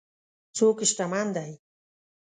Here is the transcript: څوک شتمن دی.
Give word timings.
څوک 0.57 0.77
شتمن 0.89 1.27
دی. 1.35 1.51